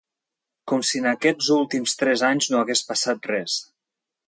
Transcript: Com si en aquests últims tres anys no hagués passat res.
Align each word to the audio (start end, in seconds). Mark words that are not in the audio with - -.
Com 0.71 0.85
si 0.91 1.01
en 1.03 1.09
aquests 1.09 1.51
últims 1.57 1.95
tres 2.01 2.25
anys 2.31 2.49
no 2.55 2.63
hagués 2.65 2.85
passat 2.91 3.33
res. 3.35 3.61